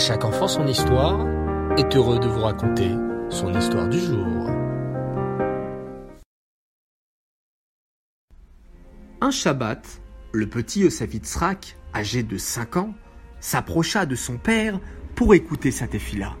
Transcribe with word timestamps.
chaque 0.00 0.24
enfant 0.24 0.48
son 0.48 0.66
histoire 0.66 1.26
est 1.76 1.94
heureux 1.94 2.18
de 2.18 2.26
vous 2.26 2.40
raconter 2.40 2.88
son 3.28 3.52
histoire 3.52 3.86
du 3.86 3.98
jour. 3.98 4.48
Un 9.20 9.30
Shabbat, 9.30 10.00
le 10.32 10.46
petit 10.46 10.80
Yosavitzrak, 10.80 11.76
âgé 11.94 12.22
de 12.22 12.38
5 12.38 12.78
ans, 12.78 12.94
s'approcha 13.40 14.06
de 14.06 14.14
son 14.14 14.38
père 14.38 14.80
pour 15.14 15.34
écouter 15.34 15.70
sa 15.70 15.86
tefila. 15.86 16.34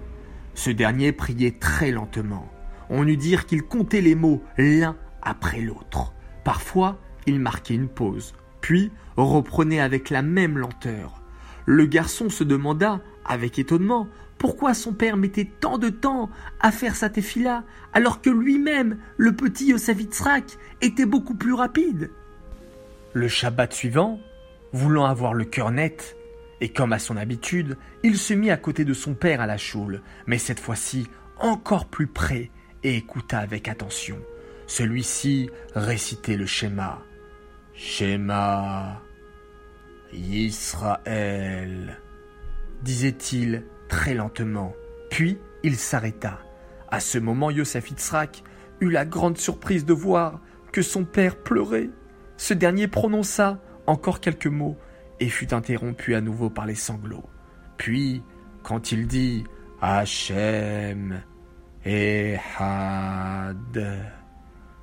Ce 0.54 0.70
dernier 0.70 1.12
priait 1.12 1.58
très 1.60 1.90
lentement. 1.90 2.50
On 2.88 3.06
eût 3.06 3.18
dire 3.18 3.44
qu'il 3.44 3.62
comptait 3.64 4.00
les 4.00 4.14
mots 4.14 4.42
l'un 4.56 4.96
après 5.20 5.60
l'autre. 5.60 6.14
Parfois, 6.44 6.98
il 7.26 7.38
marquait 7.38 7.74
une 7.74 7.88
pause, 7.88 8.32
puis 8.62 8.90
reprenait 9.18 9.80
avec 9.80 10.08
la 10.08 10.22
même 10.22 10.56
lenteur. 10.56 11.19
Le 11.66 11.86
garçon 11.86 12.30
se 12.30 12.44
demanda, 12.44 13.00
avec 13.24 13.58
étonnement, 13.58 14.08
pourquoi 14.38 14.72
son 14.72 14.94
père 14.94 15.16
mettait 15.16 15.50
tant 15.60 15.76
de 15.76 15.90
temps 15.90 16.30
à 16.60 16.72
faire 16.72 16.96
sa 16.96 17.10
tefila, 17.10 17.64
alors 17.92 18.22
que 18.22 18.30
lui-même, 18.30 18.98
le 19.18 19.32
petit 19.32 19.66
Yosavitzrak, 19.66 20.56
était 20.80 21.06
beaucoup 21.06 21.34
plus 21.34 21.52
rapide. 21.52 22.10
Le 23.12 23.28
Shabbat 23.28 23.72
suivant, 23.72 24.18
voulant 24.72 25.04
avoir 25.04 25.34
le 25.34 25.44
cœur 25.44 25.70
net, 25.70 26.16
et 26.62 26.70
comme 26.70 26.92
à 26.92 26.98
son 26.98 27.16
habitude, 27.16 27.76
il 28.02 28.16
se 28.16 28.32
mit 28.32 28.50
à 28.50 28.56
côté 28.56 28.84
de 28.84 28.94
son 28.94 29.14
père 29.14 29.40
à 29.40 29.46
la 29.46 29.58
choule, 29.58 30.00
mais 30.26 30.38
cette 30.38 30.60
fois-ci 30.60 31.06
encore 31.38 31.86
plus 31.86 32.06
près, 32.06 32.50
et 32.82 32.96
écouta 32.96 33.38
avec 33.38 33.68
attention. 33.68 34.18
Celui-ci 34.66 35.50
récitait 35.74 36.36
le 36.36 36.46
schéma. 36.46 37.02
Schéma 37.74 39.02
Israël, 40.12 41.98
disait-il 42.82 43.64
très 43.88 44.14
lentement. 44.14 44.74
Puis 45.10 45.38
il 45.62 45.76
s'arrêta. 45.76 46.38
À 46.90 47.00
ce 47.00 47.18
moment, 47.18 47.50
Yosef 47.50 47.90
Itzrak 47.90 48.42
eut 48.80 48.90
la 48.90 49.04
grande 49.04 49.38
surprise 49.38 49.84
de 49.84 49.92
voir 49.92 50.40
que 50.72 50.82
son 50.82 51.04
père 51.04 51.36
pleurait. 51.36 51.90
Ce 52.36 52.54
dernier 52.54 52.88
prononça 52.88 53.60
encore 53.86 54.20
quelques 54.20 54.46
mots 54.46 54.76
et 55.20 55.28
fut 55.28 55.52
interrompu 55.52 56.14
à 56.14 56.20
nouveau 56.20 56.50
par 56.50 56.66
les 56.66 56.74
sanglots. 56.74 57.28
Puis, 57.76 58.22
quand 58.62 58.92
il 58.92 59.06
dit 59.06 59.44
Hachem, 59.80 61.22
Ehad. 61.84 62.42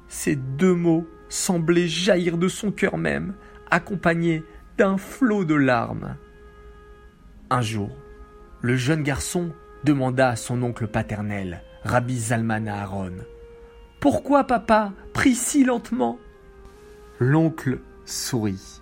Ces 0.07 0.35
deux 0.35 0.73
mots 0.73 1.07
semblaient 1.29 1.87
jaillir 1.87 2.37
de 2.37 2.47
son 2.47 2.71
cœur 2.71 2.97
même, 2.97 3.35
accompagnés 3.69 4.43
d'un 4.77 4.97
flot 4.97 5.43
de 5.43 5.55
larmes. 5.55 6.17
Un 7.49 7.61
jour, 7.61 7.89
le 8.61 8.75
jeune 8.75 9.01
garçon 9.01 9.51
demanda 9.83 10.29
à 10.29 10.35
son 10.35 10.61
oncle 10.61 10.87
paternel, 10.87 11.61
Rabbi 11.83 12.17
Zalman 12.17 12.67
Aaron, 12.67 13.13
Pourquoi 13.99 14.43
papa 14.43 14.93
prie 15.13 15.35
si 15.35 15.63
lentement? 15.63 16.19
L'oncle 17.19 17.79
sourit, 18.05 18.81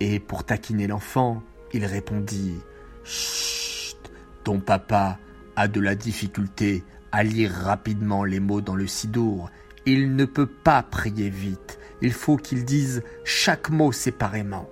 et 0.00 0.20
pour 0.20 0.44
taquiner 0.44 0.86
l'enfant, 0.86 1.42
il 1.72 1.86
répondit 1.86 2.58
Chut, 3.04 3.96
ton 4.44 4.60
papa 4.60 5.18
a 5.56 5.68
de 5.68 5.80
la 5.80 5.94
difficulté 5.94 6.84
à 7.12 7.22
lire 7.22 7.50
rapidement 7.50 8.24
les 8.24 8.40
mots 8.40 8.60
dans 8.60 8.76
le 8.76 8.86
sidour. 8.86 9.50
Il 9.86 10.14
ne 10.16 10.26
peut 10.26 10.46
pas 10.46 10.82
prier 10.82 11.30
vite. 11.30 11.78
Il 12.02 12.12
faut 12.12 12.36
qu'il 12.36 12.64
dise 12.64 13.02
chaque 13.24 13.70
mot 13.70 13.92
séparément. 13.92 14.68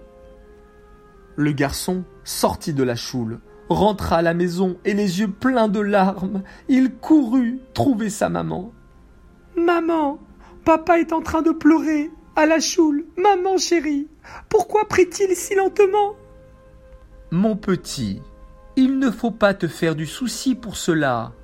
Le 1.39 1.53
garçon 1.53 2.03
sortit 2.25 2.75
de 2.75 2.83
la 2.83 2.97
choule, 2.97 3.39
rentra 3.69 4.17
à 4.17 4.22
la 4.22 4.34
maison 4.34 4.77
et 4.84 4.92
les 4.92 5.20
yeux 5.20 5.31
pleins 5.31 5.69
de 5.69 5.78
larmes, 5.78 6.42
il 6.69 6.91
courut 6.97 7.61
trouver 7.75 8.11
sa 8.11 8.28
maman. 8.28 8.72
Maman, 9.56 10.19
papa 10.64 10.98
est 10.98 11.12
en 11.12 11.20
train 11.20 11.42
de 11.42 11.53
pleurer 11.53 12.10
à 12.34 12.44
la 12.44 12.59
choule. 12.59 13.04
Maman 13.16 13.56
chérie, 13.56 14.09
pourquoi 14.48 14.88
prie-t-il 14.88 15.37
si 15.37 15.54
lentement? 15.54 16.16
Mon 17.31 17.54
petit, 17.54 18.21
il 18.75 18.98
ne 18.98 19.09
faut 19.09 19.31
pas 19.31 19.54
te 19.54 19.69
faire 19.69 19.94
du 19.94 20.06
souci 20.06 20.56
pour 20.56 20.77
cela. 20.77 21.34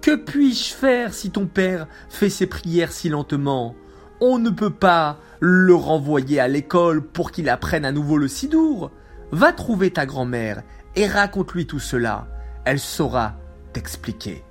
Que 0.00 0.14
puis-je 0.14 0.74
faire 0.74 1.12
si 1.12 1.32
ton 1.32 1.46
père 1.46 1.88
fait 2.08 2.30
ses 2.30 2.46
prières 2.46 2.92
si 2.92 3.08
lentement? 3.08 3.74
On 4.20 4.38
ne 4.38 4.50
peut 4.50 4.70
pas 4.70 5.18
le 5.40 5.74
renvoyer 5.74 6.38
à 6.38 6.46
l'école 6.46 7.02
pour 7.02 7.32
qu'il 7.32 7.48
apprenne 7.48 7.84
à 7.84 7.90
nouveau 7.90 8.16
le 8.16 8.28
sidour. 8.28 8.92
Va 9.32 9.52
trouver 9.52 9.90
ta 9.90 10.06
grand-mère 10.06 10.62
et 10.96 11.06
raconte-lui 11.06 11.66
tout 11.66 11.80
cela. 11.80 12.28
Elle 12.64 12.78
saura 12.78 13.36
t'expliquer. 13.72 14.42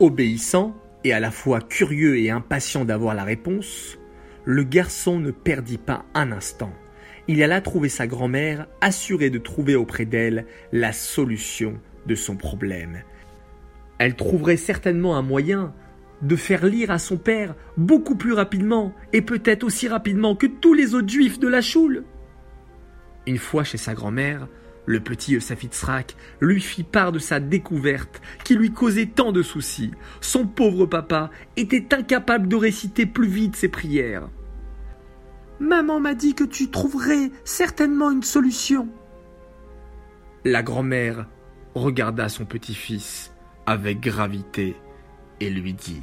Obéissant 0.00 0.76
et 1.04 1.12
à 1.12 1.20
la 1.20 1.30
fois 1.30 1.60
curieux 1.60 2.18
et 2.18 2.30
impatient 2.30 2.84
d'avoir 2.84 3.14
la 3.14 3.24
réponse, 3.24 3.98
le 4.44 4.62
garçon 4.62 5.18
ne 5.18 5.30
perdit 5.30 5.78
pas 5.78 6.04
un 6.14 6.32
instant. 6.32 6.72
Il 7.26 7.42
alla 7.42 7.60
trouver 7.60 7.88
sa 7.88 8.06
grand-mère, 8.06 8.66
assuré 8.80 9.30
de 9.30 9.38
trouver 9.38 9.76
auprès 9.76 10.04
d'elle 10.04 10.46
la 10.72 10.92
solution 10.92 11.80
de 12.06 12.14
son 12.14 12.36
problème. 12.36 13.02
Elle 13.98 14.14
trouverait 14.14 14.58
certainement 14.58 15.16
un 15.16 15.22
moyen 15.22 15.72
de 16.20 16.36
faire 16.36 16.66
lire 16.66 16.90
à 16.90 16.98
son 16.98 17.16
père 17.16 17.54
beaucoup 17.76 18.16
plus 18.16 18.32
rapidement 18.32 18.92
et 19.12 19.22
peut-être 19.22 19.64
aussi 19.64 19.88
rapidement 19.88 20.36
que 20.36 20.46
tous 20.46 20.74
les 20.74 20.94
autres 20.94 21.08
juifs 21.08 21.38
de 21.38 21.48
la 21.48 21.60
choule. 21.60 22.04
Une 23.26 23.38
fois 23.38 23.64
chez 23.64 23.78
sa 23.78 23.94
grand-mère, 23.94 24.48
le 24.86 25.00
petit 25.00 25.34
Eusafitzrak 25.34 26.14
lui 26.40 26.60
fit 26.60 26.82
part 26.82 27.12
de 27.12 27.18
sa 27.18 27.40
découverte 27.40 28.20
qui 28.44 28.54
lui 28.54 28.72
causait 28.72 29.06
tant 29.06 29.32
de 29.32 29.42
soucis. 29.42 29.92
Son 30.20 30.46
pauvre 30.46 30.86
papa 30.86 31.30
était 31.56 31.94
incapable 31.94 32.48
de 32.48 32.56
réciter 32.56 33.06
plus 33.06 33.28
vite 33.28 33.56
ses 33.56 33.68
prières. 33.68 34.28
Maman 35.60 36.00
m'a 36.00 36.14
dit 36.14 36.34
que 36.34 36.44
tu 36.44 36.70
trouverais 36.70 37.30
certainement 37.44 38.10
une 38.10 38.22
solution. 38.22 38.88
La 40.44 40.62
grand-mère 40.62 41.26
regarda 41.74 42.28
son 42.28 42.44
petit-fils 42.44 43.32
avec 43.66 44.00
gravité 44.00 44.76
et 45.40 45.48
lui 45.48 45.72
dit 45.72 46.02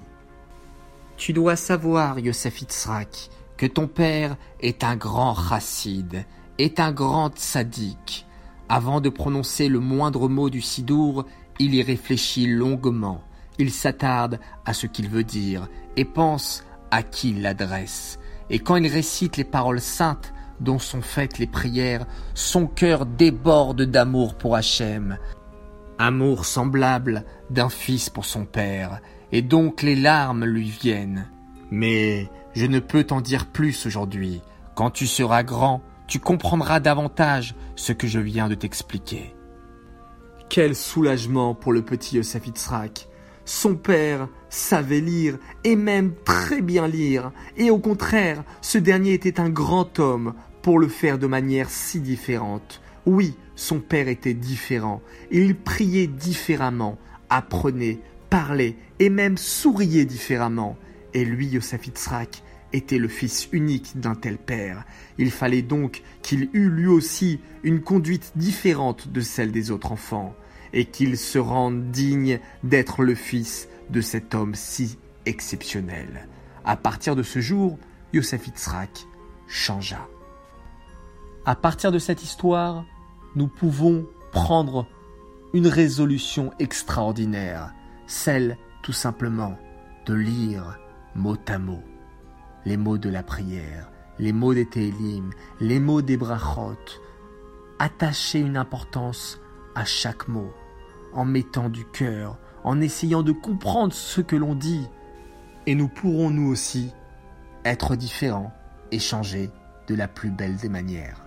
Tu 1.18 1.34
dois 1.34 1.56
savoir, 1.56 2.18
Yosef 2.18 2.62
Itzrak, 2.62 3.30
que 3.58 3.68
ton 3.68 3.88
père 3.88 4.38
est 4.62 4.84
un 4.84 4.96
grand 4.96 5.36
chassid, 5.36 6.26
est 6.58 6.80
un 6.80 6.92
grand 6.92 7.38
sadique. 7.38 8.26
Avant 8.70 9.02
de 9.02 9.10
prononcer 9.10 9.68
le 9.68 9.80
moindre 9.80 10.30
mot 10.30 10.50
du 10.50 10.62
sidour, 10.62 11.26
il 11.60 11.76
y 11.76 11.82
réfléchit 11.82 12.48
longuement. 12.48 13.22
Il 13.58 13.72
s'attarde 13.72 14.40
à 14.66 14.74
ce 14.74 14.88
qu'il 14.88 15.10
veut 15.10 15.24
dire 15.24 15.68
et 15.98 16.06
pense 16.06 16.64
à 16.90 17.04
qui 17.04 17.32
il 17.32 17.42
l'adresse. 17.42 18.20
Et 18.50 18.60
quand 18.60 18.76
il 18.76 18.88
récite 18.88 19.38
les 19.38 19.44
paroles 19.44 19.82
saintes 19.82 20.34
dont 20.60 20.80
sont 20.80 21.02
faites 21.02 21.40
les 21.40 21.48
prières, 21.48 22.06
son 22.34 22.68
cœur 22.68 23.06
déborde 23.06 23.82
d'amour 23.84 24.36
pour 24.36 24.56
Hachem, 24.56 25.18
amour 25.98 26.46
semblable 26.46 27.26
d'un 27.50 27.70
fils 27.70 28.10
pour 28.10 28.26
son 28.26 28.46
père, 28.46 29.02
et 29.32 29.42
donc 29.42 29.82
les 29.82 29.96
larmes 29.96 30.46
lui 30.46 30.70
viennent. 30.70 31.28
Mais 31.72 32.30
je 32.54 32.66
ne 32.66 32.80
peux 32.80 33.04
t'en 33.04 33.22
dire 33.22 33.48
plus 33.48 33.86
aujourd'hui. 33.86 34.42
Quand 34.76 34.92
tu 34.92 35.08
seras 35.08 35.44
grand, 35.44 35.82
tu 36.12 36.20
comprendras 36.20 36.82
davantage 36.82 37.56
ce 37.78 37.94
que 37.94 38.06
je 38.06 38.20
viens 38.20 38.50
de 38.50 38.56
t'expliquer. 38.56 39.34
Quel 40.50 40.76
soulagement 40.76 41.56
pour 41.56 41.72
le 41.72 41.84
petit 41.84 42.18
Yosef 42.18 42.48
Itzrak. 42.48 43.08
Son 43.46 43.76
père 43.76 44.28
savait 44.50 45.00
lire 45.00 45.38
et 45.64 45.78
même 45.78 46.12
très 46.26 46.62
bien 46.62 46.86
lire, 46.86 47.32
et 47.56 47.72
au 47.72 47.78
contraire, 47.78 48.44
ce 48.60 48.78
dernier 48.78 49.14
était 49.14 49.40
un 49.40 49.50
grand 49.50 50.00
homme 50.00 50.34
pour 50.62 50.80
le 50.80 50.90
faire 50.90 51.18
de 51.18 51.28
manière 51.28 51.70
si 51.70 52.02
différente. 52.02 52.82
Oui, 53.06 53.38
son 53.56 53.80
père 53.80 54.10
était 54.10 54.34
différent. 54.34 55.02
Il 55.32 55.56
priait 55.56 56.08
différemment, 56.08 56.98
apprenait, 57.30 58.00
parlait 58.30 58.76
et 59.00 59.10
même 59.10 59.38
souriait 59.38 60.04
différemment. 60.04 60.76
Et 61.14 61.24
lui, 61.24 61.48
Yosef 61.48 61.88
Itzrak, 61.88 62.44
était 62.74 62.98
le 62.98 63.08
fils 63.08 63.50
unique 63.52 64.00
d'un 64.00 64.16
tel 64.16 64.38
père. 64.38 64.86
Il 65.18 65.32
fallait 65.32 65.62
donc 65.62 66.04
qu'il 66.22 66.50
eût 66.54 66.70
lui 66.70 66.88
aussi 66.88 67.40
une 67.64 67.82
conduite 67.82 68.32
différente 68.36 69.10
de 69.10 69.22
celle 69.22 69.52
des 69.52 69.72
autres 69.72 69.92
enfants, 69.92 70.36
et 70.74 70.86
qu'il 70.86 71.18
se 71.18 71.38
rende 71.38 71.92
digne 71.92 72.40
d'être 72.64 73.04
le 73.04 73.16
fils 73.16 73.68
de 73.90 74.02
cet 74.02 74.34
homme 74.36 74.56
si 74.56 74.98
exceptionnel. 75.26 76.28
À 76.64 76.78
partir 76.78 77.16
de 77.16 77.24
ce 77.24 77.40
jour, 77.40 77.78
Yosef 78.14 78.48
Itzrak 78.48 79.06
changea. 79.48 80.08
À 81.46 81.56
partir 81.56 81.92
de 81.92 82.00
cette 82.00 82.24
histoire, 82.24 82.86
nous 83.36 83.48
pouvons 83.48 84.06
prendre 84.32 84.88
une 85.54 85.68
résolution 85.68 86.52
extraordinaire, 86.60 87.74
celle 88.08 88.58
tout 88.84 88.94
simplement 88.94 89.58
de 90.06 90.14
lire 90.14 90.80
mot 91.16 91.38
à 91.48 91.58
mot 91.58 91.82
les 92.66 92.78
mots 92.78 92.98
de 92.98 93.10
la 93.10 93.24
prière, 93.24 93.90
les 94.20 94.34
mots 94.34 94.54
des 94.54 94.66
Télim, 94.66 95.32
les 95.60 95.80
mots 95.80 96.02
des 96.02 96.18
Brachot. 96.18 96.78
Attacher 97.80 98.40
une 98.40 98.58
importance 98.58 99.40
à 99.76 99.86
chaque 99.86 100.28
mot. 100.28 100.52
en 101.14 101.26
mettant 101.26 101.68
du 101.68 101.84
cœur, 101.86 102.38
en 102.64 102.80
essayant 102.80 103.22
de 103.22 103.34
comprendre 103.34 103.94
ce 103.94 104.22
que 104.22 104.38
l'on 104.38 104.56
dit. 104.56 104.88
Et 105.66 105.76
nous 105.76 105.90
pourrons 105.90 106.30
nous 106.30 106.50
aussi 106.50 106.94
être 107.66 107.96
différents 107.96 108.54
et 108.92 109.00
changer 109.00 109.52
de 109.88 109.96
la 109.96 110.08
plus 110.08 110.32
belle 110.32 110.56
des 110.56 110.70
manières. 110.70 111.26